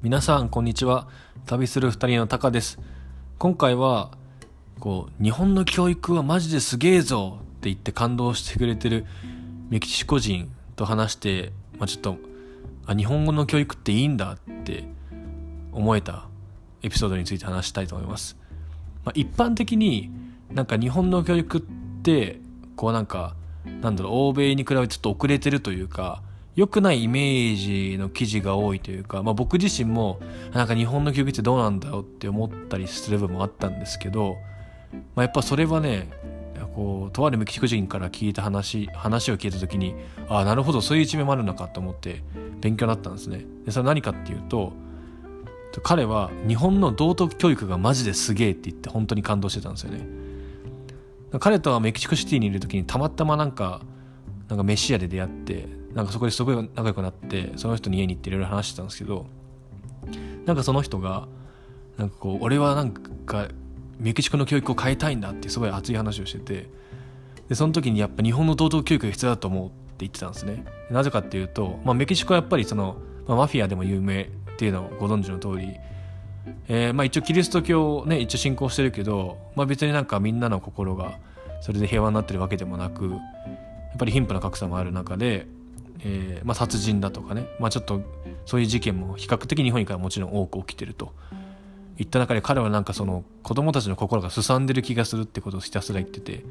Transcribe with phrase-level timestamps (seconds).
[0.00, 1.08] 皆さんこんにちは。
[1.44, 2.78] 旅する二人のタカです。
[3.36, 4.12] 今回は
[4.78, 9.06] こう日本の教育はマジですげえぞって言って感動してくれてる
[9.70, 12.16] メキシコ人と話して、まあ、ちょっと
[12.86, 14.84] あ日本語の教育っていいんだって
[15.72, 16.28] 思えた
[16.84, 18.36] エピソードについて話したいと思います、
[19.04, 20.12] まあ、一般的に
[20.52, 21.60] なんか日本の教育っ
[22.04, 22.38] て
[22.76, 23.34] こうなんか
[23.80, 26.22] なんだろう欧米に比べてちょっと遅れてるというか
[26.58, 30.18] 良くないイメージの記事が多いというか、まあ、僕自身も
[30.52, 34.38] なんか日本の教育ってどうなんだろうって思ったりする部分もあったんですけど、
[35.14, 36.10] まあ、やっぱそれはね
[36.74, 39.94] こうとあるメキシコ人から聞いた話話を聞いた時に
[40.28, 42.24] ああなるほどそういう一面もあるのかと思って
[42.60, 43.44] 勉強になったんですね。
[43.64, 44.72] でそれは何かっていうと
[45.84, 50.04] 彼は日本の道徳教育がマジですげえって言って本当に感動してたんですよね。
[51.38, 53.82] 彼とはメキシコシティにいる時にたまたまなんか
[54.48, 59.26] なんか飯屋で出会ってなんかそこですごい仲良くなってその人に家に行っていろいろ話してたんですけど
[60.46, 61.28] なんかその人が
[61.96, 63.48] なんかこう俺はなんか
[63.98, 66.70] メキシコの教育を変えたいんだってすごい熱い話をしてて
[67.48, 70.64] でその時にやっぱ日本の道徳教育が必要だと思うって言ってたんですね。
[70.90, 75.74] なぜかっていうと、まあ、メキシコはやっぱりその、まあ、マフィアでも有名っていうのをご存知の通り
[76.68, 81.18] えー、まあ一応キリスト教をね一応信仰してるけど、まあ、別になんかみんなの心が
[81.60, 83.16] それで平和になってるわけでもなくや
[83.94, 85.46] っぱり貧富の格差もある中で
[86.00, 88.02] えー、まあ、殺人だとかね、まあ、ちょっと
[88.46, 91.12] そういう事件も比較的日本にからもちろん多く起きてると。
[91.98, 96.44] いった中で彼はなんかその子供たちの心がすさんでる気がするってことをひたすら言ってて。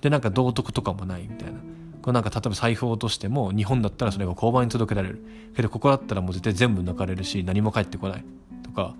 [0.00, 1.58] でなんか道徳とかもないみたいな。
[2.02, 5.24] これなんか例えば財布を落としても日本だったらそれが交番に届けられる。
[5.56, 8.24] けどここだったらもう絶対全部抜かれるし何も返ってこない
[8.62, 8.94] とか。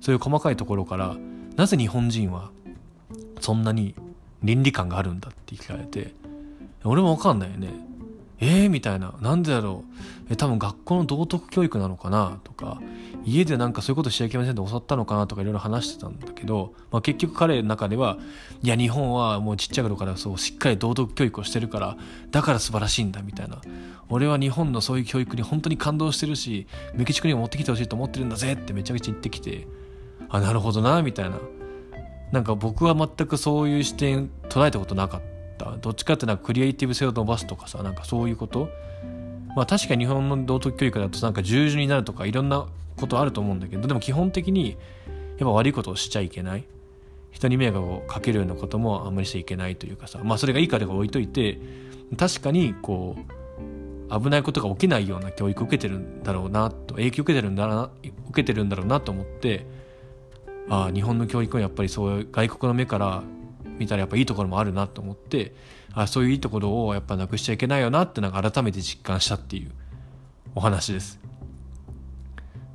[0.00, 1.16] そういう細かいところから
[1.56, 2.50] なぜ日本人は
[3.40, 3.94] そんなに
[4.42, 6.14] 倫理観があるんだって聞かれて。
[6.84, 7.68] 俺も分かんないよね。
[8.42, 9.14] えー、みたいな。
[9.20, 10.32] なんでだろう。
[10.32, 12.38] え、多分学校の道徳教育なのかな？
[12.42, 12.80] とか、
[13.24, 15.26] 家でなんかそういうことしちゃいけませんって教わったのかな？
[15.26, 18.16] とかいろいろ話してたんだけど、まあ、結局彼の中では、
[18.62, 21.98] いや、日本はもうちっちゃい頃からそう、しっかり道徳教育をしてるから、
[22.30, 23.60] だから素晴らしいんだ、みたいな。
[24.08, 29.66] 俺は日本のそういう教育に本当に感動してるし、メキシコにも持ってきてほしいと思ってるんだぜってめちゃくちゃ言ってきて、
[30.30, 31.38] あ、なるほどな、みたいな。
[32.32, 35.39] なんか僕は全くそういう視点捉えたことなかった。
[35.68, 35.76] った。
[35.78, 38.68] どっちかってなんかクリエイティブ性を伸ばすとかさなんかそういうこと？
[39.56, 42.66] まあ確か日本の道徳教育だとなんか従順になるとかいろんな
[42.96, 46.64] ことあると思うんだけどでも基本的にやっぱ悪いことをしちゃいけない。
[47.32, 51.60] 人に迷惑をかけるようなこともあんまりしちゃいけないというかさまあそれがいいかとか置いといて
[52.16, 59.64] 確かにこう危ないことが起きないような教育を受けてるんだろうなと影響を受けてるんだな受けてるんだろうなと思って
[60.68, 63.22] ああ日本の教育はやっぱりそういう外国の目から
[63.80, 65.54] 見たらやっぱいいところもあるなと思って
[65.94, 69.70] あそういういいところをやっぱなくしちゃいけないよなってなんか改めて実感したっていう
[70.54, 71.18] お話です。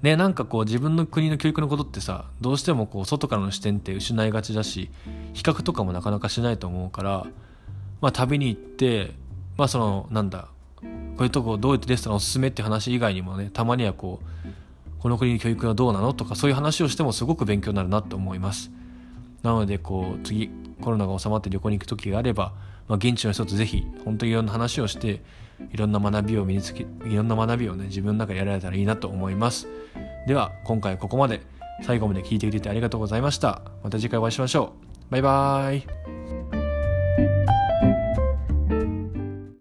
[0.02, 4.92] ね、なんかこう自分の国の教育のことってさどうしてもこう外からの視点って失いがちだし
[5.34, 7.26] 比較とかもなかなかしないと思うから
[8.02, 9.12] まあ旅に行って
[9.58, 10.50] まあそのなんだ
[10.82, 10.88] こ
[11.22, 14.46] ういうとこどうやってレストランおすすめって話以外にもねたまにはこう
[15.00, 18.72] この国の教育はどうなのとかそういう話をしてもすごく勉強になるなと思います。
[19.44, 20.50] なのでこう次
[20.82, 22.54] コロナが収まって旅行に行く時があれば、
[22.88, 25.22] まあ、現地の人とぜひ本当にいろんな話をして
[25.72, 29.68] いろんな学びを身につけいろんな学びをね自分の中でやられたらいいなと思います。
[30.28, 31.42] では今回はここまで。
[31.84, 33.62] 最後まで聞いてくれてありがとうございました。
[33.84, 34.74] また次回お会いしましょ
[35.10, 35.12] う。
[35.12, 36.15] バイバーイ。